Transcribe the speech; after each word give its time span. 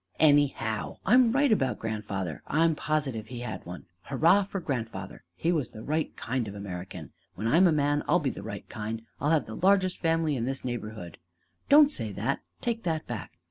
"Anyhow, 0.19 0.97
I'm 1.05 1.31
right 1.31 1.51
about 1.51 1.77
grandfather! 1.77 2.41
I'm 2.47 2.73
positive 2.73 3.27
he 3.27 3.41
had 3.41 3.63
one. 3.67 3.85
Hurrah 4.05 4.45
for 4.45 4.59
grandfather! 4.59 5.23
He 5.35 5.51
was 5.51 5.69
the 5.69 5.83
right 5.83 6.17
kind 6.17 6.47
of 6.47 6.55
American! 6.55 7.11
When 7.35 7.47
I'm 7.47 7.67
a 7.67 7.71
man, 7.71 8.01
I'll 8.07 8.17
be 8.17 8.31
the 8.31 8.41
right 8.41 8.67
kind: 8.67 9.03
I'll 9.19 9.29
have 9.29 9.45
the 9.45 9.53
largest 9.55 9.99
family 9.99 10.35
in 10.35 10.45
this 10.45 10.65
neighborhood." 10.65 11.19
"Don't 11.69 11.91
say 11.91 12.11
that! 12.13 12.39
Take 12.61 12.81
that 12.81 13.05
back!" 13.05 13.33